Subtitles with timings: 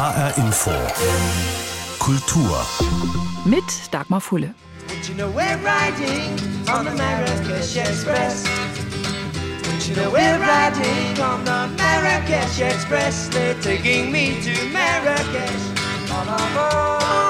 [0.00, 0.72] HR Info.
[1.98, 2.64] Kultur.
[3.44, 4.54] Mit Dagmar Fulle.
[5.06, 6.38] You know we're riding
[6.70, 8.46] on the Marrakesh Express.
[9.86, 13.28] You know we're riding on the Marrakesh Express.
[13.28, 15.64] They're taking me to Marrakesh.
[16.10, 17.29] All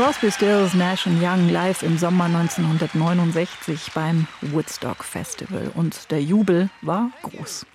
[0.00, 5.70] Crosby, Stills, Nash Young live im Sommer 1969 beim Woodstock Festival.
[5.74, 7.66] Und der Jubel war groß.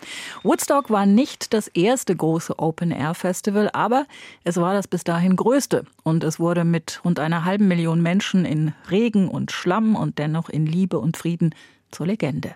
[0.42, 4.08] Woodstock war nicht das erste große Open-Air-Festival, aber
[4.44, 5.86] es war das bis dahin größte.
[6.02, 10.50] Und es wurde mit rund einer halben Million Menschen in Regen und Schlamm und dennoch
[10.50, 11.54] in Liebe und Frieden
[11.92, 12.56] zur Legende.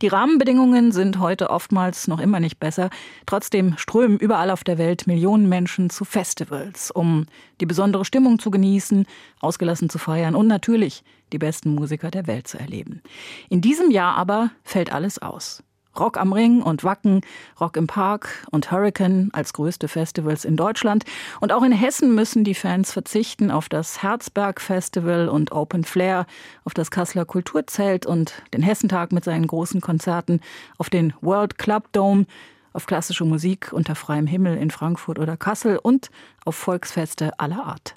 [0.00, 2.90] Die Rahmenbedingungen sind heute oftmals noch immer nicht besser.
[3.26, 7.26] Trotzdem strömen überall auf der Welt Millionen Menschen zu Festivals, um
[7.60, 9.06] die besondere Stimmung zu genießen,
[9.40, 13.02] ausgelassen zu feiern und natürlich die besten Musiker der Welt zu erleben.
[13.48, 15.62] In diesem Jahr aber fällt alles aus.
[15.98, 17.20] Rock am Ring und Wacken,
[17.60, 21.04] Rock im Park und Hurricane als größte Festivals in Deutschland.
[21.40, 26.26] Und auch in Hessen müssen die Fans verzichten auf das Herzberg Festival und Open Flair,
[26.64, 30.40] auf das Kasseler Kulturzelt und den Hessentag mit seinen großen Konzerten,
[30.78, 32.26] auf den World Club Dome,
[32.72, 36.10] auf klassische Musik unter freiem Himmel in Frankfurt oder Kassel und
[36.44, 37.94] auf Volksfeste aller Art.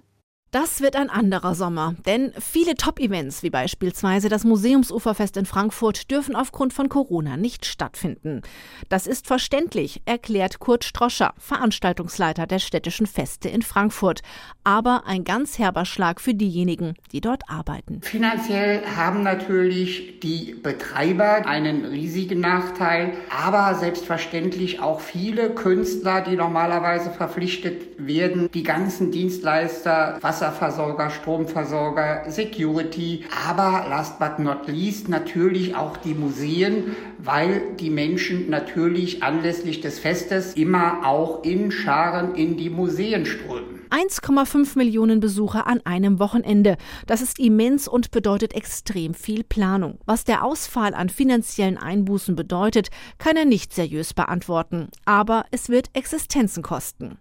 [0.55, 6.33] Das wird ein anderer Sommer, denn viele Top-Events, wie beispielsweise das Museumsuferfest in Frankfurt, dürfen
[6.33, 8.41] aufgrund von Corona nicht stattfinden.
[8.87, 14.21] Das ist verständlich, erklärt Kurt Stroscher, Veranstaltungsleiter der städtischen Feste in Frankfurt.
[14.63, 17.99] Aber ein ganz herber Schlag für diejenigen, die dort arbeiten.
[18.01, 27.11] Finanziell haben natürlich die Betreiber einen riesigen Nachteil, aber selbstverständlich auch viele Künstler, die normalerweise
[27.11, 35.75] verpflichtet werden, die ganzen Dienstleister, Wasser Wasserversorger, Stromversorger, Security, aber last but not least natürlich
[35.75, 42.57] auch die Museen, weil die Menschen natürlich anlässlich des Festes immer auch in Scharen in
[42.57, 43.75] die Museen strömen.
[43.89, 46.75] 1,5 Millionen Besucher an einem Wochenende.
[47.07, 49.99] Das ist immens und bedeutet extrem viel Planung.
[50.05, 52.89] Was der Ausfall an finanziellen Einbußen bedeutet,
[53.19, 54.89] kann er nicht seriös beantworten.
[55.05, 57.17] Aber es wird Existenzen kosten.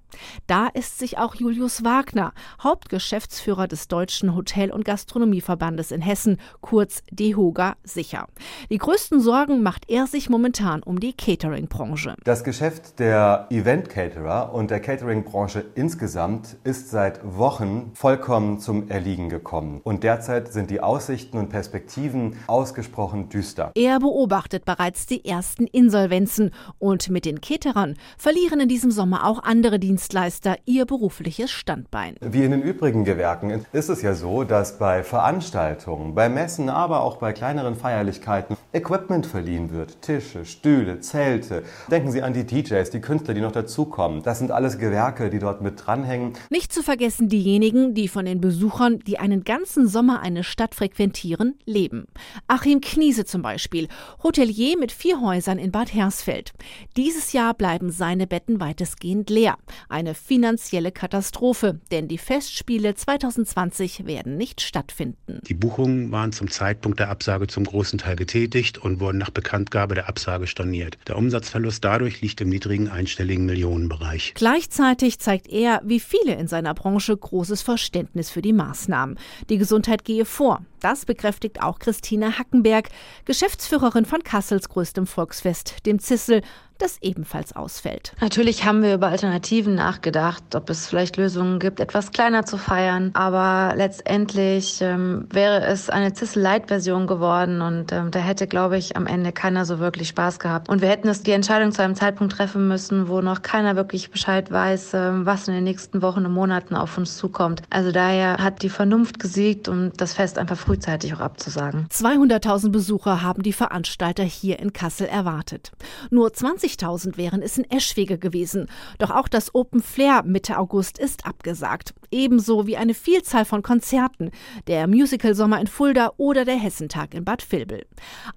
[0.47, 2.33] Da ist sich auch Julius Wagner,
[2.63, 8.29] Hauptgeschäftsführer des Deutschen Hotel- und Gastronomieverbandes in Hessen, kurz DEHOGA, sicher.
[8.71, 12.17] Die größten Sorgen macht er sich momentan um die Catering-Branche.
[12.25, 19.81] Das Geschäft der Event-Caterer und der Catering-Branche insgesamt ist seit Wochen vollkommen zum Erliegen gekommen.
[19.85, 23.73] Und derzeit sind die Aussichten und Perspektiven ausgesprochen düster.
[23.75, 29.43] Er beobachtet bereits die ersten Insolvenzen und mit den Caterern verlieren in diesem Sommer auch
[29.43, 32.17] andere Dienstleister ihr berufliches Standbein.
[32.21, 37.01] Wie in den übrigen Gewerken ist es ja so, dass bei Veranstaltungen, bei Messen, aber
[37.01, 40.03] auch bei kleineren Feierlichkeiten Equipment verliehen wird.
[40.03, 41.63] Tische, Stühle, Zelte.
[41.91, 44.23] Denken Sie an die DJs, die Künstler, die noch dazukommen.
[44.23, 46.35] Das sind alles Gewerke, die dort mit dranhängen.
[46.51, 51.55] Nicht zu vergessen diejenigen, die von den Besuchern, die einen ganzen Sommer eine Stadt frequentieren,
[51.65, 52.09] leben.
[52.47, 53.89] Achim Kniese zum Beispiel,
[54.23, 56.53] Hotelier mit vier Häusern in Bad Hersfeld.
[56.99, 59.57] Dieses Jahr bleiben seine Betten weitestgehend leer.
[59.95, 65.39] Eine finanzielle Katastrophe, denn die Festspiele 2020 werden nicht stattfinden.
[65.47, 69.95] Die Buchungen waren zum Zeitpunkt der Absage zum großen Teil getätigt und wurden nach Bekanntgabe
[69.95, 70.99] der Absage storniert.
[71.07, 74.35] Der Umsatzverlust dadurch liegt im niedrigen einstelligen Millionenbereich.
[74.35, 79.17] Gleichzeitig zeigt er, wie viele in seiner Branche großes Verständnis für die Maßnahmen.
[79.49, 80.67] Die Gesundheit gehe vor.
[80.85, 82.91] Das bekräftigt auch Christine Hackenberg,
[83.25, 86.43] Geschäftsführerin von Kassels größtem Volksfest, dem Zissel,
[86.79, 88.15] das ebenfalls ausfällt.
[88.21, 93.11] Natürlich haben wir über Alternativen nachgedacht, ob es vielleicht Lösungen gibt, etwas kleiner zu feiern.
[93.15, 99.07] Aber letztendlich ähm, wäre es eine Zissel-Light-Version geworden und ähm, da hätte, glaube ich, am
[99.07, 100.69] Ende keiner so wirklich Spaß gehabt.
[100.69, 104.11] Und wir hätten es die Entscheidung zu einem Zeitpunkt treffen müssen, wo noch keiner wirklich
[104.11, 107.63] Bescheid weiß, ähm, was in den nächsten Wochen und Monaten auf uns zukommt.
[107.71, 111.87] Also daher hat die Vernunft gesiegt, um das Fest einfach frühzeitig auch abzusagen.
[111.91, 115.73] 200.000 Besucher haben die Veranstalter hier in Kassel erwartet.
[116.11, 118.67] Nur 20 20.000 wären es in Eschwege gewesen.
[118.99, 121.95] Doch auch das Open Flair Mitte August ist abgesagt.
[122.11, 124.31] Ebenso wie eine Vielzahl von Konzerten,
[124.67, 127.87] der Musical Sommer in Fulda oder der Hessentag in Bad Vilbel.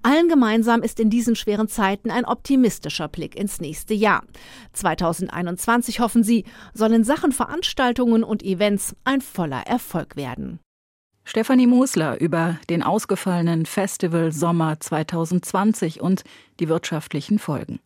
[0.02, 4.24] Allen gemeinsam ist in diesen schweren Zeiten ein optimistischer Blick ins nächste Jahr.
[4.72, 6.44] 2021 hoffen sie,
[6.74, 10.60] soll in Sachen Veranstaltungen und Events ein voller Erfolg werden.
[11.28, 16.24] Stefanie Mosler über den ausgefallenen Festival Sommer 2020 und
[16.58, 17.80] die wirtschaftlichen Folgen.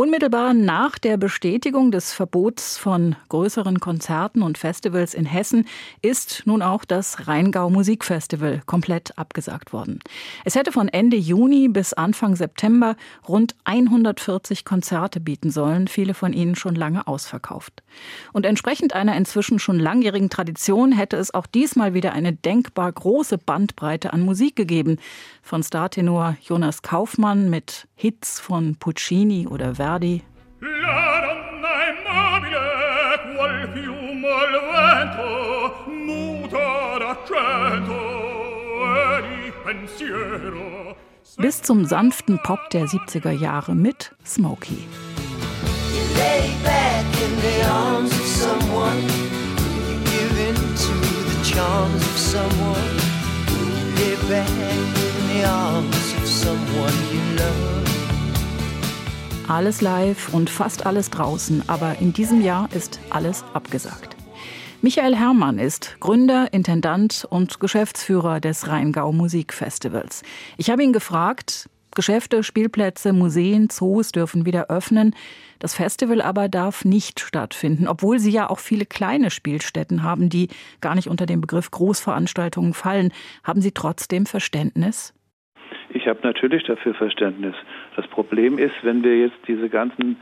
[0.00, 5.66] Unmittelbar nach der Bestätigung des Verbots von größeren Konzerten und Festivals in Hessen
[6.02, 9.98] ist nun auch das Rheingau Musikfestival komplett abgesagt worden.
[10.44, 12.94] Es hätte von Ende Juni bis Anfang September
[13.26, 17.82] rund 140 Konzerte bieten sollen, viele von ihnen schon lange ausverkauft.
[18.32, 23.36] Und entsprechend einer inzwischen schon langjährigen Tradition hätte es auch diesmal wieder eine denkbar große
[23.36, 24.98] Bandbreite an Musik gegeben.
[25.42, 30.22] Von Startenor Jonas Kaufmann mit Hits von Puccini oder Verdi Verdi.
[30.60, 32.64] La donna immobile,
[33.34, 35.28] qual fiume al vento,
[35.86, 37.98] muta d'accento
[38.84, 40.96] e di pensiero.
[41.38, 44.86] Bis zum sanften Pop der 70er Jahre mit Smokey.
[45.94, 49.02] You lay back in the arms of someone,
[49.88, 50.94] you give in to
[51.30, 52.92] the charms of someone,
[53.48, 53.64] you
[53.96, 57.77] lay back in the arms of someone you love.
[59.48, 64.14] Alles live und fast alles draußen, aber in diesem Jahr ist alles abgesagt.
[64.82, 70.22] Michael Herrmann ist Gründer, Intendant und Geschäftsführer des Rheingau Musikfestivals.
[70.58, 75.14] Ich habe ihn gefragt, Geschäfte, Spielplätze, Museen, Zoos dürfen wieder öffnen.
[75.60, 80.48] Das Festival aber darf nicht stattfinden, obwohl Sie ja auch viele kleine Spielstätten haben, die
[80.82, 83.12] gar nicht unter den Begriff Großveranstaltungen fallen.
[83.44, 85.14] Haben Sie trotzdem Verständnis?
[85.90, 87.54] Ich habe natürlich dafür Verständnis.
[87.96, 90.16] Das Problem ist, wenn wir jetzt diese ganzen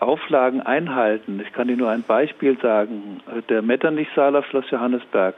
[0.00, 1.40] Auflagen einhalten.
[1.44, 3.20] Ich kann Ihnen nur ein Beispiel sagen.
[3.48, 5.34] Der Metternich-Saal auf Schloss Johannesberg,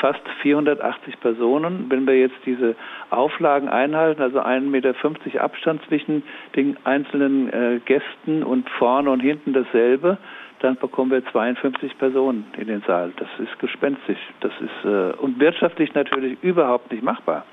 [0.00, 1.86] fast 480 Personen.
[1.88, 2.76] Wenn wir jetzt diese
[3.10, 6.22] Auflagen einhalten, also 1,50 Meter Abstand zwischen
[6.54, 10.18] den einzelnen äh, Gästen und vorne und hinten dasselbe,
[10.60, 13.12] dann bekommen wir 52 Personen in den Saal.
[13.16, 14.18] Das ist gespenstisch.
[14.40, 17.44] Das ist äh, und wirtschaftlich natürlich überhaupt nicht machbar.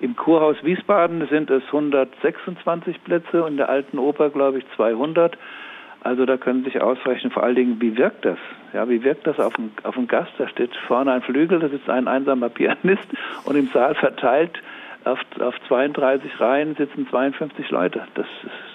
[0.00, 5.36] Im Kurhaus Wiesbaden sind es 126 Plätze und in der Alten Oper, glaube ich, 200.
[6.00, 8.38] Also da können Sie sich ausrechnen, vor allen Dingen, wie wirkt das?
[8.72, 10.30] Ja, wie wirkt das auf einen, auf einen Gast?
[10.38, 13.08] Da steht vorne ein Flügel, da sitzt ein einsamer Pianist
[13.44, 14.62] und im Saal verteilt
[15.04, 18.02] auf, auf 32 Reihen sitzen 52 Leute.
[18.14, 18.67] Das ist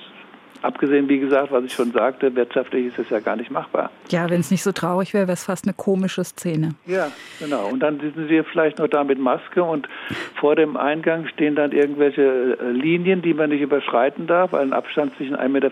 [0.64, 3.92] Abgesehen, wie gesagt, was ich schon sagte, wirtschaftlich ist es ja gar nicht machbar.
[4.10, 6.70] Ja, wenn es nicht so traurig wäre, wäre es fast eine komische Szene.
[6.86, 7.68] Ja, genau.
[7.68, 9.90] Und dann sitzen Sie vielleicht noch da mit Maske und
[10.36, 14.72] vor dem Eingang stehen dann irgendwelche äh, Linien, die man nicht überschreiten darf, weil ein
[14.72, 15.72] Abstand zwischen 1,50 Meter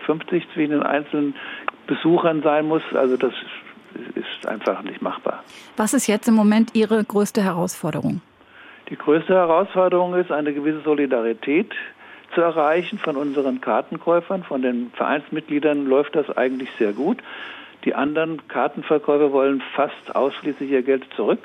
[0.53, 1.35] zwischen den einzelnen
[1.87, 2.83] Besuchern sein muss.
[2.93, 3.33] Also das
[4.15, 5.41] ist einfach nicht machbar.
[5.77, 8.21] Was ist jetzt im Moment Ihre größte Herausforderung?
[8.89, 11.71] Die größte Herausforderung ist eine gewisse Solidarität
[12.33, 17.19] zu erreichen von unseren Kartenkäufern, von den Vereinsmitgliedern läuft das eigentlich sehr gut.
[17.85, 21.39] Die anderen Kartenverkäufer wollen fast ausschließlich ihr Geld zurück.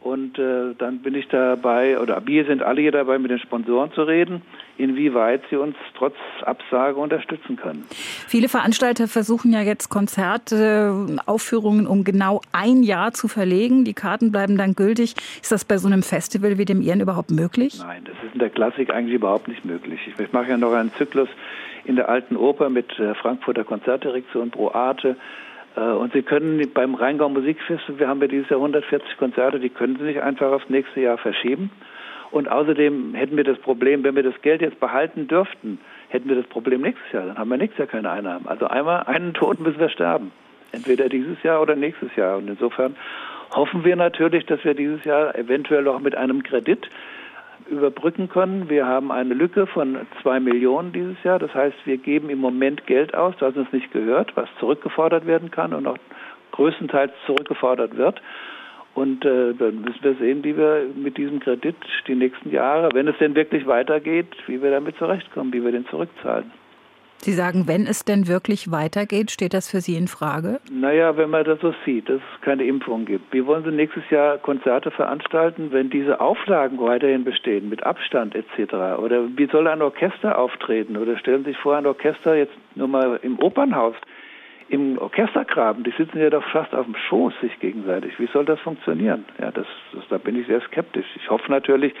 [0.00, 3.92] Und äh, dann bin ich dabei, oder wir sind alle hier dabei, mit den Sponsoren
[3.92, 4.40] zu reden,
[4.78, 7.84] inwieweit sie uns trotz Absage unterstützen können.
[7.90, 13.84] Viele Veranstalter versuchen ja jetzt Konzerte, Aufführungen um genau ein Jahr zu verlegen.
[13.84, 15.16] Die Karten bleiben dann gültig.
[15.42, 17.78] Ist das bei so einem Festival wie dem Ihren überhaupt möglich?
[17.78, 20.00] Nein, das ist in der Klassik eigentlich überhaupt nicht möglich.
[20.18, 21.28] Ich mache ja noch einen Zyklus
[21.84, 25.14] in der Alten Oper mit äh, Frankfurter Konzertdirektion Pro Arte äh,
[25.76, 29.96] und Sie können beim Rheingau Musikfestival, wir haben ja dieses Jahr 140 Konzerte, die können
[29.96, 31.70] Sie nicht einfach aufs nächste Jahr verschieben.
[32.30, 36.36] Und außerdem hätten wir das Problem, wenn wir das Geld jetzt behalten dürften, hätten wir
[36.36, 37.26] das Problem nächstes Jahr.
[37.26, 38.46] Dann haben wir nächstes Jahr keine Einnahmen.
[38.46, 40.30] Also einmal einen Toten müssen wir sterben.
[40.72, 42.38] Entweder dieses Jahr oder nächstes Jahr.
[42.38, 42.94] Und insofern
[43.54, 46.88] hoffen wir natürlich, dass wir dieses Jahr eventuell auch mit einem Kredit
[47.68, 48.68] überbrücken können.
[48.68, 51.38] Wir haben eine Lücke von zwei Millionen dieses Jahr.
[51.38, 55.50] Das heißt, wir geben im Moment Geld aus, das uns nicht gehört, was zurückgefordert werden
[55.50, 55.98] kann und auch
[56.52, 58.20] größtenteils zurückgefordert wird.
[58.94, 61.76] Und äh, dann müssen wir sehen, wie wir mit diesem Kredit
[62.08, 65.86] die nächsten Jahre, wenn es denn wirklich weitergeht, wie wir damit zurechtkommen, wie wir den
[65.86, 66.50] zurückzahlen.
[67.22, 70.58] Sie sagen, wenn es denn wirklich weitergeht, steht das für Sie in Frage?
[70.72, 73.32] Naja, wenn man das so sieht, dass es keine Impfung gibt.
[73.32, 78.72] Wie wollen Sie nächstes Jahr Konzerte veranstalten, wenn diese Auflagen weiterhin bestehen, mit Abstand etc.?
[78.98, 80.96] Oder wie soll ein Orchester auftreten?
[80.96, 83.96] Oder stellen Sie sich vor, ein Orchester jetzt nur mal im Opernhaus,
[84.70, 88.18] im Orchestergraben, die sitzen ja doch fast auf dem Schoß sich gegenseitig.
[88.18, 89.24] Wie soll das funktionieren?
[89.40, 91.06] Ja, das, das da bin ich sehr skeptisch.
[91.16, 91.92] Ich hoffe natürlich,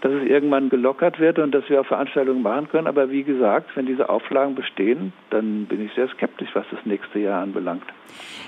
[0.00, 2.86] dass es irgendwann gelockert wird und dass wir auch Veranstaltungen machen können.
[2.86, 7.18] Aber wie gesagt, wenn diese Auflagen bestehen, dann bin ich sehr skeptisch, was das nächste
[7.18, 7.84] Jahr anbelangt.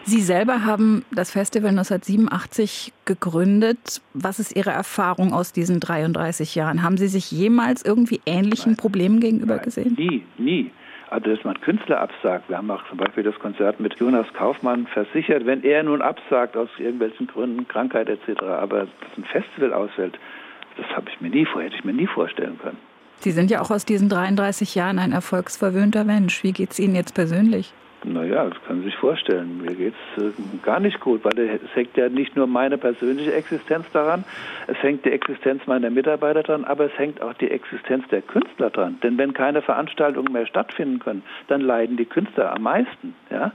[0.04, 4.00] Sie selber haben das Festival 1987 gegründet.
[4.14, 6.82] Was ist Ihre Erfahrung aus diesen 33 Jahren?
[6.82, 8.76] Haben Sie sich jemals irgendwie ähnlichen Nein.
[8.76, 9.94] Problemen gegenüber Nein, gesehen?
[9.98, 10.70] Nie, nie.
[11.08, 12.48] Also, dass man Künstler absagt.
[12.48, 16.56] Wir haben auch zum Beispiel das Konzert mit Jonas Kaufmann versichert, wenn er nun absagt
[16.56, 20.18] aus irgendwelchen Gründen, Krankheit etc., aber dass ein Festival ausfällt,
[20.76, 22.78] das habe ich mir nie hätte ich mir nie vorstellen können.
[23.18, 26.42] Sie sind ja auch aus diesen 33 Jahren ein erfolgsverwöhnter Mensch.
[26.44, 27.72] Wie geht es Ihnen jetzt persönlich?
[28.04, 29.62] Naja, das können Sie sich vorstellen.
[29.62, 30.30] Mir geht es äh,
[30.62, 34.24] gar nicht gut, weil es hängt ja nicht nur meine persönliche Existenz daran,
[34.68, 38.70] es hängt die Existenz meiner Mitarbeiter dran, aber es hängt auch die Existenz der Künstler
[38.70, 38.98] dran.
[39.02, 43.16] Denn wenn keine Veranstaltungen mehr stattfinden können, dann leiden die Künstler am meisten.
[43.30, 43.50] Ja?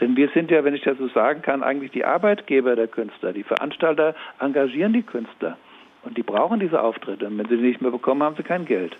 [0.00, 3.32] Denn wir sind ja, wenn ich das so sagen kann, eigentlich die Arbeitgeber der Künstler.
[3.32, 5.58] Die Veranstalter engagieren die Künstler.
[6.02, 7.26] Und die brauchen diese Auftritte.
[7.26, 8.96] Und wenn sie die nicht mehr bekommen, haben sie kein Geld.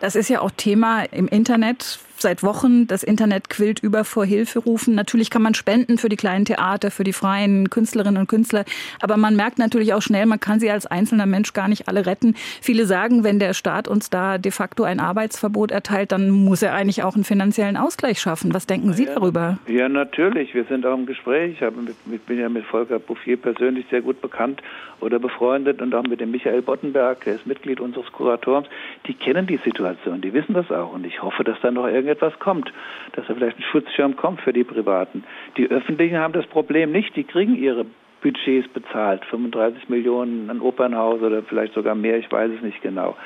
[0.00, 2.86] Das ist ja auch Thema im Internet seit Wochen.
[2.86, 4.94] Das Internet quillt über vor Hilferufen.
[4.94, 8.64] Natürlich kann man spenden für die kleinen Theater, für die freien Künstlerinnen und Künstler.
[9.00, 12.06] Aber man merkt natürlich auch schnell, man kann sie als einzelner Mensch gar nicht alle
[12.06, 12.34] retten.
[12.60, 16.74] Viele sagen, wenn der Staat uns da de facto ein Arbeitsverbot erteilt, dann muss er
[16.74, 18.54] eigentlich auch einen finanziellen Ausgleich schaffen.
[18.54, 19.58] Was denken Sie ja, darüber?
[19.66, 20.54] Ja, natürlich.
[20.54, 21.58] Wir sind auch im Gespräch.
[21.60, 24.62] Ich bin ja mit Volker Bouffier persönlich sehr gut bekannt
[25.00, 28.68] oder befreundet und auch mit dem Michael Bottenberg, der ist Mitglied unseres Kuratoriums.
[29.06, 30.92] Die kennen die Situation, die wissen das auch.
[30.92, 32.72] Und ich hoffe, dass da noch irgendetwas kommt,
[33.12, 35.24] dass da vielleicht ein Schutzschirm kommt für die Privaten.
[35.56, 37.16] Die Öffentlichen haben das Problem nicht.
[37.16, 37.86] Die kriegen ihre
[38.22, 43.16] Budgets bezahlt, 35 Millionen an Opernhaus oder vielleicht sogar mehr, ich weiß es nicht genau.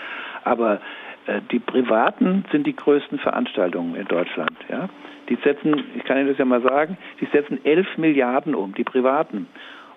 [0.44, 0.80] Aber
[1.26, 4.52] äh, die Privaten sind die größten Veranstaltungen in Deutschland.
[4.68, 4.88] Ja?
[5.28, 8.84] Die setzen, ich kann Ihnen das ja mal sagen, die setzen 11 Milliarden um, die
[8.84, 9.46] Privaten.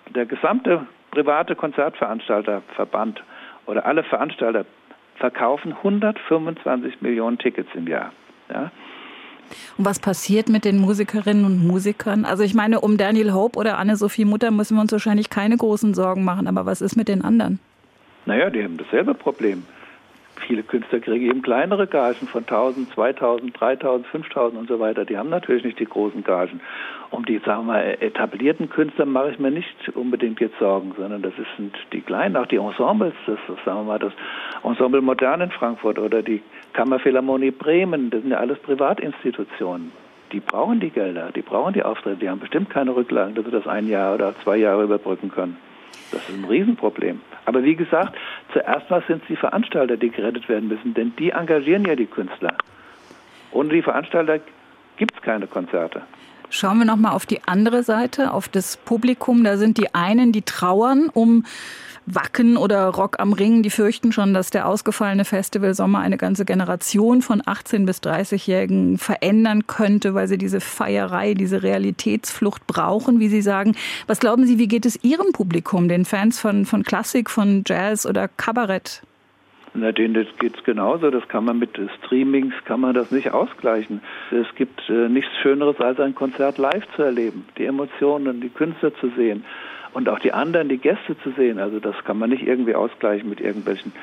[0.06, 3.24] Und der gesamte private Konzertveranstalterverband
[3.66, 4.66] oder alle Veranstalter
[5.16, 8.12] verkaufen 125 Millionen Tickets im Jahr.
[8.50, 8.72] Ja?
[9.78, 12.26] Und was passiert mit den Musikerinnen und Musikern?
[12.26, 15.94] Also ich meine, um Daniel Hope oder Anne-Sophie Mutter müssen wir uns wahrscheinlich keine großen
[15.94, 16.48] Sorgen machen.
[16.48, 17.60] Aber was ist mit den anderen?
[18.26, 19.64] Naja, die haben dasselbe Problem.
[20.48, 25.06] Viele Künstler kriegen eben kleinere Gagen von 1000, 2000, 3000, 5000 und so weiter.
[25.06, 26.60] Die haben natürlich nicht die großen Gagen.
[27.12, 31.22] Um die, sagen wir mal, etablierten Künstler mache ich mir nicht unbedingt jetzt Sorgen, sondern
[31.22, 34.14] das sind die kleinen, auch die Ensembles, das, sagen wir mal, das
[34.64, 36.42] Ensemble Modern in Frankfurt oder die
[36.74, 39.92] Kammerphilharmonie Bremen, das sind ja alles Privatinstitutionen.
[40.32, 43.52] Die brauchen die Gelder, die brauchen die Auftritte, die haben bestimmt keine Rücklagen, dass sie
[43.52, 45.58] das ein Jahr oder zwei Jahre überbrücken können.
[46.12, 47.22] Das ist ein Riesenproblem.
[47.46, 48.16] Aber wie gesagt,
[48.52, 52.08] zuerst mal sind es die Veranstalter, die gerettet werden müssen, denn die engagieren ja die
[52.08, 52.56] Künstler.
[53.52, 54.40] Ohne die Veranstalter
[54.98, 56.02] gibt es keine Konzerte.
[56.56, 59.44] Schauen wir noch mal auf die andere Seite, auf das Publikum.
[59.44, 61.46] Da sind die einen, die trauern um
[62.06, 67.24] Wacken oder Rock am Ring, die fürchten schon, dass der ausgefallene Festivalsommer eine ganze Generation
[67.24, 73.42] von 18- bis 30-Jährigen verändern könnte, weil sie diese Feierei, diese Realitätsflucht brauchen, wie Sie
[73.42, 73.76] sagen.
[74.06, 78.06] Was glauben Sie, wie geht es Ihrem Publikum, den Fans von, von Klassik, von Jazz
[78.06, 79.02] oder Kabarett?
[79.76, 81.10] Na, denen geht es genauso.
[81.10, 84.02] Das kann man mit Streamings, kann man das nicht ausgleichen.
[84.32, 88.94] Es gibt äh, nichts Schöneres, als ein Konzert live zu erleben, die Emotionen, die Künstler
[88.96, 89.44] zu sehen
[89.94, 91.60] und auch die anderen, die Gäste zu sehen.
[91.60, 93.94] Also das kann man nicht irgendwie ausgleichen mit irgendwelchen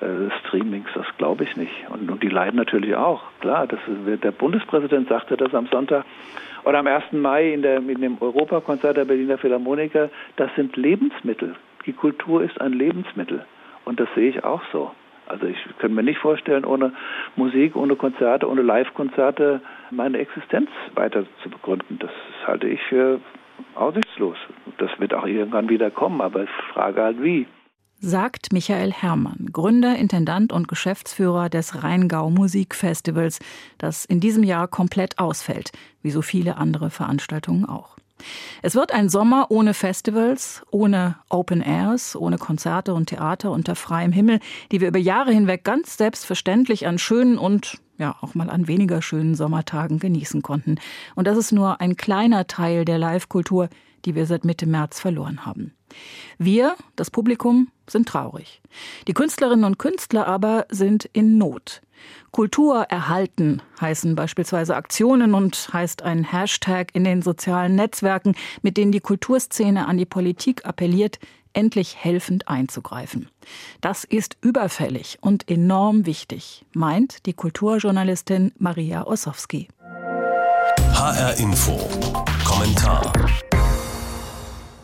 [0.00, 1.88] äh, Streamings, das glaube ich nicht.
[1.88, 3.22] Und, und, die leiden natürlich auch.
[3.40, 6.04] Klar, das ist, der Bundespräsident sagte das am Sonntag
[6.64, 7.12] oder am 1.
[7.12, 11.54] Mai in, der, in dem Europakonzert der Berliner Philharmoniker, das sind Lebensmittel.
[11.86, 13.44] Die Kultur ist ein Lebensmittel.
[13.84, 14.90] Und das sehe ich auch so.
[15.26, 16.92] Also ich kann mir nicht vorstellen, ohne
[17.34, 21.98] Musik, ohne Konzerte, ohne Live-Konzerte meine Existenz weiter zu begründen.
[21.98, 22.10] Das
[22.46, 23.20] halte ich für
[23.74, 24.36] aussichtslos.
[24.78, 27.46] Das wird auch irgendwann wieder kommen, aber ich frage halt wie.
[27.98, 33.40] Sagt Michael Herrmann, Gründer, Intendant und Geschäftsführer des Rheingau Musikfestivals,
[33.78, 37.96] das in diesem Jahr komplett ausfällt, wie so viele andere Veranstaltungen auch.
[38.62, 44.12] Es wird ein Sommer ohne Festivals, ohne Open Airs, ohne Konzerte und Theater unter freiem
[44.12, 44.40] Himmel,
[44.72, 49.02] die wir über Jahre hinweg ganz selbstverständlich an schönen und ja auch mal an weniger
[49.02, 50.76] schönen Sommertagen genießen konnten.
[51.14, 53.68] Und das ist nur ein kleiner Teil der Live-Kultur,
[54.04, 55.72] die wir seit Mitte März verloren haben.
[56.38, 58.60] Wir, das Publikum, sind traurig.
[59.06, 61.82] Die Künstlerinnen und Künstler aber sind in Not.
[62.30, 68.92] Kultur erhalten heißen beispielsweise Aktionen und heißt ein Hashtag in den sozialen Netzwerken, mit denen
[68.92, 71.18] die Kulturszene an die Politik appelliert,
[71.54, 73.30] endlich helfend einzugreifen.
[73.80, 79.68] Das ist überfällig und enorm wichtig, meint die Kulturjournalistin Maria Ossowski.
[80.92, 81.78] HR Info.
[82.44, 83.12] Kommentar.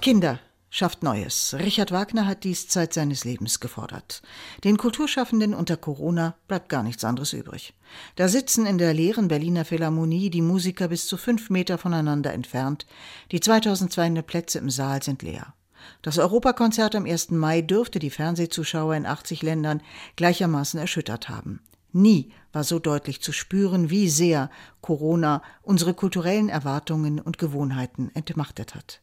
[0.00, 0.40] Kinder
[0.74, 1.54] schafft Neues.
[1.58, 4.22] Richard Wagner hat dies Zeit seines Lebens gefordert.
[4.64, 7.74] Den Kulturschaffenden unter Corona bleibt gar nichts anderes übrig.
[8.16, 12.86] Da sitzen in der leeren Berliner Philharmonie die Musiker bis zu fünf Meter voneinander entfernt.
[13.32, 15.52] Die 2200 Plätze im Saal sind leer.
[16.00, 17.32] Das Europakonzert am 1.
[17.32, 19.82] Mai dürfte die Fernsehzuschauer in 80 Ländern
[20.16, 21.60] gleichermaßen erschüttert haben.
[21.92, 24.48] Nie war so deutlich zu spüren, wie sehr
[24.80, 29.01] Corona unsere kulturellen Erwartungen und Gewohnheiten entmachtet hat.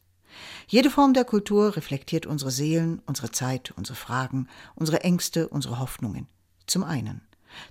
[0.68, 6.26] Jede Form der Kultur reflektiert unsere Seelen, unsere Zeit, unsere Fragen, unsere Ängste, unsere Hoffnungen.
[6.66, 7.22] Zum einen.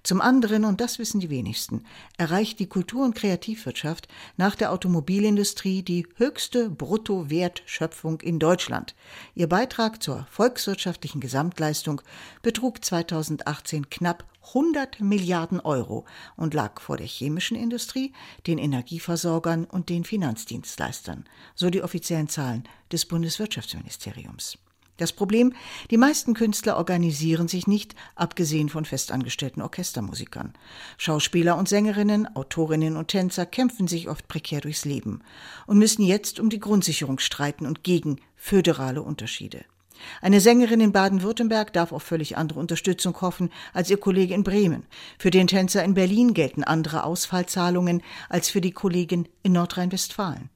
[0.04, 1.86] Zum anderen, und das wissen die wenigsten,
[2.18, 4.08] erreicht die Kultur- und Kreativwirtschaft
[4.38, 8.96] nach der Automobilindustrie die höchste Bruttowertschöpfung in Deutschland.
[9.36, 12.02] Ihr Beitrag zur volkswirtschaftlichen Gesamtleistung
[12.42, 18.14] betrug 2018 knapp 100 Milliarden Euro und lag vor der chemischen Industrie,
[18.48, 21.26] den Energieversorgern und den Finanzdienstleistern,
[21.56, 24.58] so die offiziellen Zahlen des Bundeswirtschaftsministeriums.
[25.00, 25.54] Das Problem,
[25.92, 30.54] die meisten Künstler organisieren sich nicht, abgesehen von festangestellten Orchestermusikern.
[30.98, 35.22] Schauspieler und Sängerinnen, Autorinnen und Tänzer kämpfen sich oft prekär durchs Leben
[35.68, 39.64] und müssen jetzt um die Grundsicherung streiten und gegen föderale Unterschiede.
[40.22, 44.86] Eine Sängerin in Baden-Württemberg darf auf völlig andere Unterstützung hoffen als ihr Kollege in Bremen.
[45.18, 50.50] Für den Tänzer in Berlin gelten andere Ausfallzahlungen als für die Kollegin in Nordrhein-Westfalen.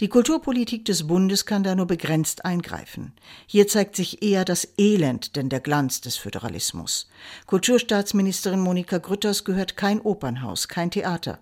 [0.00, 3.12] Die Kulturpolitik des Bundes kann da nur begrenzt eingreifen.
[3.46, 7.08] Hier zeigt sich eher das Elend, denn der Glanz des Föderalismus.
[7.46, 11.38] Kulturstaatsministerin Monika Grütters gehört kein Opernhaus, kein Theater.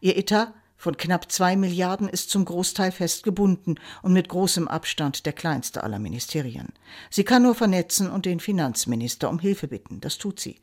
[0.00, 5.26] Ihr Etat von knapp zwei Milliarden ist zum Großteil fest gebunden und mit großem Abstand
[5.26, 6.72] der kleinste aller Ministerien.
[7.08, 10.00] Sie kann nur vernetzen und den Finanzminister um Hilfe bitten.
[10.00, 10.56] Das tut sie.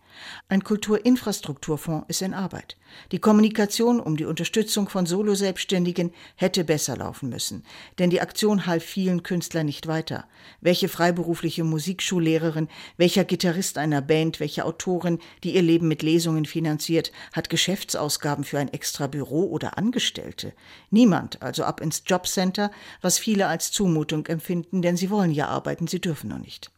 [0.50, 2.76] Ein Kulturinfrastrukturfonds ist in Arbeit.
[3.14, 7.64] Die Kommunikation um die Unterstützung von Solo-Selbstständigen hätte besser laufen müssen,
[7.98, 10.26] denn die Aktion half vielen Künstlern nicht weiter.
[10.60, 17.14] Welche freiberufliche Musikschullehrerin, welcher Gitarrist einer Band, welche Autorin, die ihr Leben mit Lesungen finanziert,
[17.32, 20.09] hat Geschäftsausgaben für ein extra Büro oder Angestellte?
[20.90, 25.88] Niemand, also ab ins Jobcenter, was viele als Zumutung empfinden, denn sie wollen ja arbeiten,
[25.88, 26.72] sie dürfen noch nicht.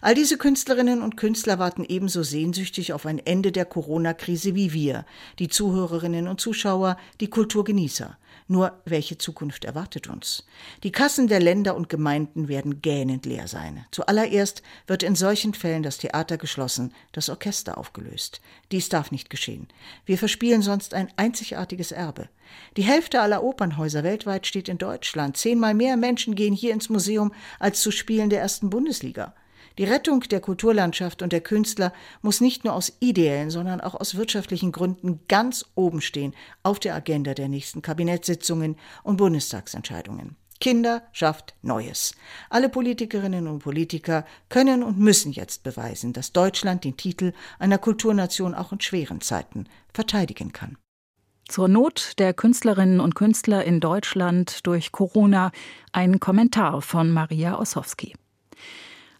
[0.00, 5.06] All diese Künstlerinnen und Künstler warten ebenso sehnsüchtig auf ein Ende der Corona-Krise wie wir,
[5.38, 8.18] die Zuhörerinnen und Zuschauer, die Kulturgenießer.
[8.46, 10.44] Nur welche Zukunft erwartet uns?
[10.82, 13.86] Die Kassen der Länder und Gemeinden werden gähnend leer sein.
[13.90, 18.42] Zuallererst wird in solchen Fällen das Theater geschlossen, das Orchester aufgelöst.
[18.70, 19.68] Dies darf nicht geschehen.
[20.04, 22.28] Wir verspielen sonst ein einzigartiges Erbe.
[22.76, 25.38] Die Hälfte aller Opernhäuser weltweit steht in Deutschland.
[25.38, 29.34] Zehnmal mehr Menschen gehen hier ins Museum als zu Spielen der ersten Bundesliga.
[29.76, 34.14] Die Rettung der Kulturlandschaft und der Künstler muss nicht nur aus ideellen, sondern auch aus
[34.14, 40.36] wirtschaftlichen Gründen ganz oben stehen auf der Agenda der nächsten Kabinettssitzungen und Bundestagsentscheidungen.
[40.60, 42.14] Kinder schafft Neues.
[42.48, 48.54] Alle Politikerinnen und Politiker können und müssen jetzt beweisen, dass Deutschland den Titel einer Kulturnation
[48.54, 50.78] auch in schweren Zeiten verteidigen kann.
[51.48, 55.50] Zur Not der Künstlerinnen und Künstler in Deutschland durch Corona
[55.92, 58.14] ein Kommentar von Maria Ossowski.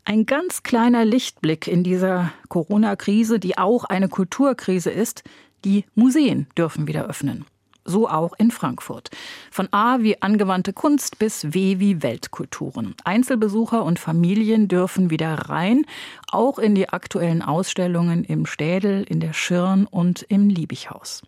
[0.07, 5.25] Ein ganz kleiner Lichtblick in dieser Corona-Krise, die auch eine Kulturkrise ist,
[5.65, 7.47] die Museen dürfen wieder öffnen.
[7.87, 9.11] So auch in Frankfurt.
[9.51, 12.95] Von A wie angewandte Kunst bis W wie Weltkulturen.
[13.05, 15.87] Einzelbesucher und Familien dürfen wieder rein,
[16.31, 21.23] auch in die aktuellen Ausstellungen im Städel, in der Schirn und im Liebighaus.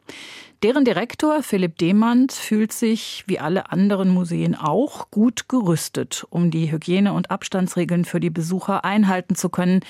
[0.63, 6.73] Deren Direktor Philipp Demand fühlt sich, wie alle anderen Museen auch, gut gerüstet, um die
[6.73, 9.81] Hygiene- und Abstandsregeln für die Besucher einhalten zu können,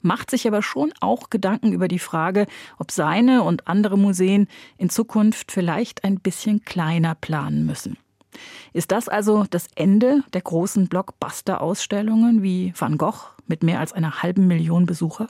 [0.00, 2.46] macht sich aber schon auch Gedanken über die Frage,
[2.78, 7.98] ob seine und andere Museen in Zukunft vielleicht ein bisschen kleiner planen müssen.
[8.72, 14.22] Ist das also das Ende der großen Blockbuster-Ausstellungen wie Van Gogh mit mehr als einer
[14.22, 15.28] halben Million Besucher?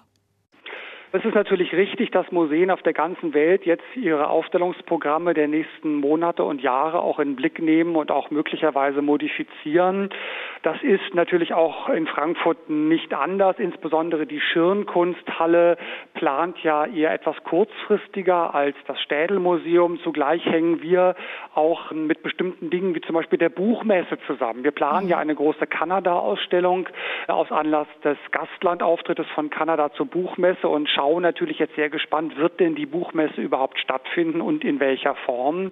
[1.17, 5.95] Es ist natürlich richtig, dass Museen auf der ganzen Welt jetzt ihre Aufstellungsprogramme der nächsten
[6.01, 10.11] Monate und Jahre auch in den Blick nehmen und auch möglicherweise modifizieren.
[10.65, 13.61] Das ist natürlich auch in Frankfurt nicht anders.
[13.61, 15.77] Insbesondere die Schirnkunsthalle
[16.15, 20.01] plant ja eher etwas kurzfristiger als das Städelmuseum.
[20.03, 21.15] Zugleich hängen wir
[21.55, 24.65] auch mit bestimmten Dingen wie zum Beispiel der Buchmesse zusammen.
[24.65, 26.89] Wir planen ja eine große Kanada-Ausstellung
[27.29, 32.37] aus Anlass des Gastlandauftrittes von Kanada zur Buchmesse und schauen schauen natürlich jetzt sehr gespannt,
[32.37, 35.71] wird denn die Buchmesse überhaupt stattfinden und in welcher Form.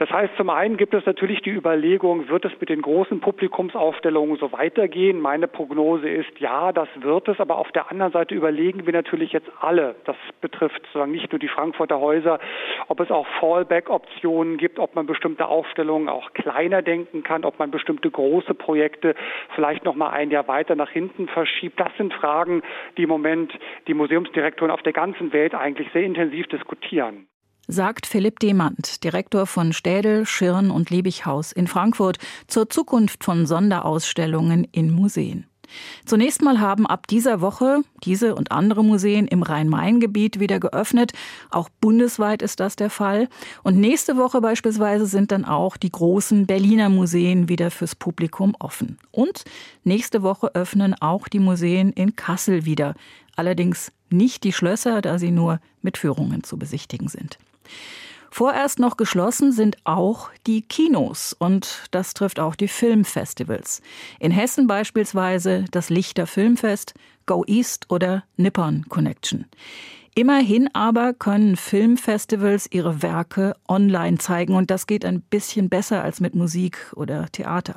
[0.00, 4.38] Das heißt, zum einen gibt es natürlich die Überlegung, wird es mit den großen Publikumsaufstellungen
[4.38, 5.20] so weitergehen?
[5.20, 7.38] Meine Prognose ist ja, das wird es.
[7.38, 9.96] Aber auf der anderen Seite überlegen wir natürlich jetzt alle.
[10.06, 12.38] Das betrifft sozusagen nicht nur die Frankfurter Häuser,
[12.88, 17.70] ob es auch Fallback-Optionen gibt, ob man bestimmte Aufstellungen auch kleiner denken kann, ob man
[17.70, 19.14] bestimmte große Projekte
[19.54, 21.78] vielleicht noch mal ein Jahr weiter nach hinten verschiebt.
[21.78, 22.62] Das sind Fragen,
[22.96, 23.52] die im Moment
[23.86, 27.26] die Museumsdirektoren auf der ganzen Welt eigentlich sehr intensiv diskutieren
[27.70, 34.64] sagt Philipp Demand, Direktor von Städel, Schirn und Liebighaus in Frankfurt, zur Zukunft von Sonderausstellungen
[34.72, 35.46] in Museen.
[36.04, 41.12] Zunächst mal haben ab dieser Woche diese und andere Museen im Rhein-Main-Gebiet wieder geöffnet.
[41.50, 43.28] Auch bundesweit ist das der Fall.
[43.62, 48.98] Und nächste Woche beispielsweise sind dann auch die großen Berliner Museen wieder fürs Publikum offen.
[49.12, 49.44] Und
[49.84, 52.94] nächste Woche öffnen auch die Museen in Kassel wieder.
[53.36, 57.38] Allerdings nicht die Schlösser, da sie nur mit Führungen zu besichtigen sind.
[58.30, 63.82] Vorerst noch geschlossen sind auch die Kinos und das trifft auch die Filmfestivals.
[64.20, 66.94] In Hessen beispielsweise das Lichter Filmfest,
[67.26, 69.46] Go East oder Nippon Connection.
[70.20, 76.20] Immerhin aber können Filmfestivals ihre Werke online zeigen und das geht ein bisschen besser als
[76.20, 77.76] mit Musik oder Theater.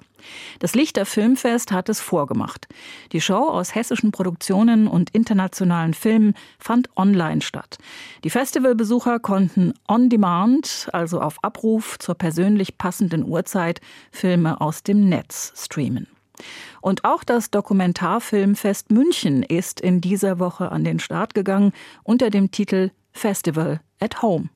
[0.60, 2.68] Das Lichter Filmfest hat es vorgemacht.
[3.14, 7.78] Die Show aus hessischen Produktionen und internationalen Filmen fand online statt.
[8.26, 13.80] Die Festivalbesucher konnten on demand, also auf Abruf zur persönlich passenden Uhrzeit,
[14.12, 16.13] Filme aus dem Netz streamen.
[16.82, 21.72] Und auch das Dokumentarfilmfest München ist in dieser Woche an den Start gegangen
[22.04, 24.50] unter dem Titel Festival at Home.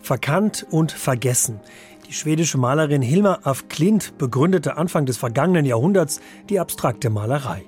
[0.00, 1.60] Verkannt und vergessen.
[2.06, 7.64] Die schwedische Malerin Hilma af Klint begründete Anfang des vergangenen Jahrhunderts die abstrakte Malerei.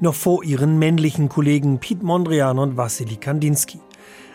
[0.00, 3.80] Noch vor ihren männlichen Kollegen Piet Mondrian und Wassily Kandinsky.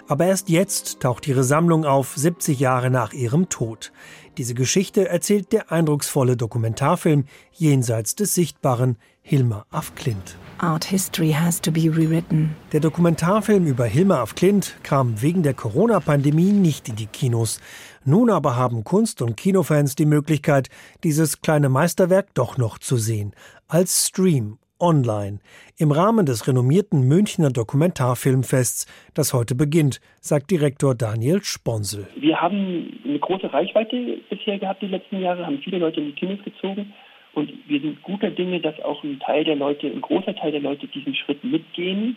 [0.08, 3.91] Aber erst jetzt taucht ihre Sammlung auf, 70 Jahre nach ihrem Tod.
[4.38, 10.38] Diese Geschichte erzählt der eindrucksvolle Dokumentarfilm Jenseits des Sichtbaren Hilma af Klint.
[10.58, 12.56] Art history has to be rewritten.
[12.74, 17.60] Der Dokumentarfilm über Hilma af Klint kam wegen der Corona-Pandemie nicht in die Kinos.
[18.04, 20.69] Nun aber haben Kunst- und Kinofans die Möglichkeit,
[21.04, 23.34] dieses kleine Meisterwerk doch noch zu sehen.
[23.67, 25.39] Als Stream online
[25.78, 32.08] im Rahmen des renommierten Münchner Dokumentarfilmfests, das heute beginnt, sagt Direktor Daniel Sponsel.
[32.15, 36.13] Wir haben eine große Reichweite bisher gehabt die letzten Jahre, haben viele Leute in die
[36.13, 36.93] Kinos gezogen
[37.34, 40.62] und wir sind guter Dinge, dass auch ein Teil der Leute, ein großer Teil der
[40.62, 42.15] Leute diesen Schritt mitgehen,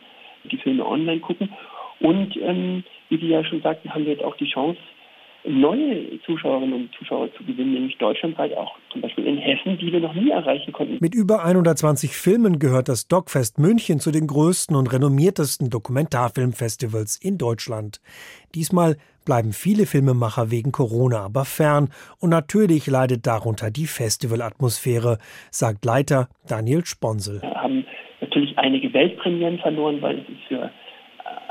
[0.51, 1.49] die Filme online gucken.
[2.01, 4.79] Und ähm, wie Sie ja schon sagten, haben wir jetzt auch die Chance,
[5.45, 10.01] neue Zuschauerinnen und Zuschauer zu gewinnen, nämlich deutschlandweit auch zum Beispiel in Hessen, die wir
[10.01, 10.99] noch nie erreichen konnten.
[11.01, 17.39] Mit über 120 Filmen gehört das Dogfest München zu den größten und renommiertesten Dokumentarfilmfestivals in
[17.39, 18.01] Deutschland.
[18.55, 25.19] Diesmal bleiben viele Filmemacher wegen Corona aber fern und natürlich leidet darunter die Festivalatmosphäre,
[25.51, 27.43] sagt Leiter Daniel Sponsel.
[27.43, 27.85] Wir haben
[28.21, 30.71] natürlich einige Weltpremieren verloren, weil es ist für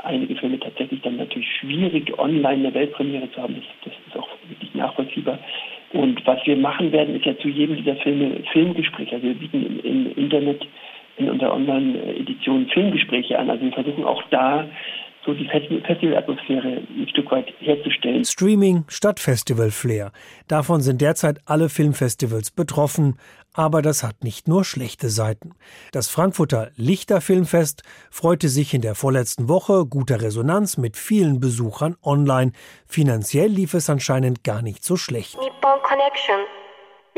[0.08, 3.54] einige Filme tatsächlich dann natürlich schwierig, online eine Weltpremiere zu haben.
[3.54, 5.38] Das, das ist auch wirklich nachvollziehbar.
[5.92, 9.14] Und was wir machen werden, ist ja zu jedem dieser Filme Filmgespräche.
[9.14, 10.66] Also wir bieten im, im Internet
[11.16, 13.50] in unserer Online-Edition Filmgespräche an.
[13.50, 14.66] Also wir versuchen auch da
[15.24, 18.24] so die Festivalatmosphäre ein Stück weit herzustellen.
[18.24, 20.12] Streaming statt Festival-Flair.
[20.46, 23.16] Davon sind derzeit alle Filmfestivals betroffen.
[23.58, 25.50] Aber das hat nicht nur schlechte Seiten.
[25.90, 32.52] Das Frankfurter Lichterfilmfest freute sich in der vorletzten Woche guter Resonanz mit vielen Besuchern online.
[32.86, 35.36] Finanziell lief es anscheinend gar nicht so schlecht.
[35.40, 36.38] Nippon Connection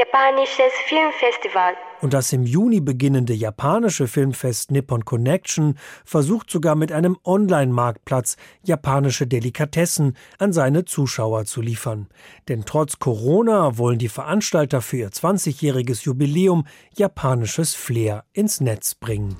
[0.00, 1.74] japanisches Filmfestival.
[2.00, 9.26] Und das im Juni beginnende japanische Filmfest Nippon Connection versucht sogar mit einem Online-Marktplatz japanische
[9.26, 12.08] Delikatessen an seine Zuschauer zu liefern.
[12.48, 19.36] Denn trotz Corona wollen die Veranstalter für ihr 20-jähriges Jubiläum japanisches Flair ins Netz bringen.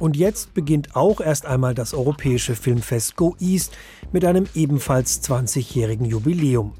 [0.00, 3.76] Und jetzt beginnt auch erst einmal das europäische Filmfest Go East
[4.12, 6.74] mit einem ebenfalls 20-jährigen Jubiläum.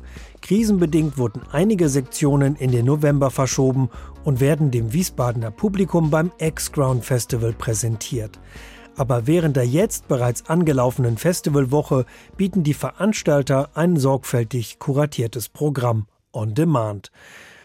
[0.47, 3.91] Krisenbedingt wurden einige Sektionen in den November verschoben
[4.23, 8.39] und werden dem Wiesbadener Publikum beim X-Ground Festival präsentiert.
[8.97, 12.07] Aber während der jetzt bereits angelaufenen Festivalwoche
[12.37, 17.11] bieten die Veranstalter ein sorgfältig kuratiertes Programm on demand.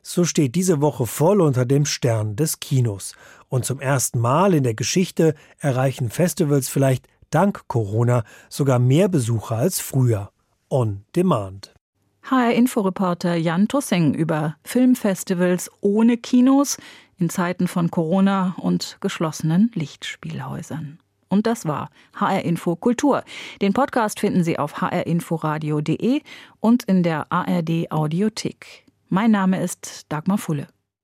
[0.02, 3.13] So steht diese Woche voll unter dem Stern des Kinos.
[3.48, 9.58] Und zum ersten Mal in der Geschichte erreichen Festivals vielleicht dank Corona sogar mehr Besucher
[9.58, 10.32] als früher.
[10.67, 11.76] On demand.
[12.24, 16.78] HR-Inforeporter Jan Tussing über Filmfestivals ohne Kinos
[17.18, 21.00] in Zeiten von Corona und geschlossenen Lichtspielhäusern.
[21.30, 23.24] Und das war HR Info Kultur.
[23.62, 26.22] Den Podcast finden Sie auf hrinforadio.de
[26.60, 28.86] und in der ARD Audiothek.
[29.08, 30.68] Mein Name ist Dagmar Fulle.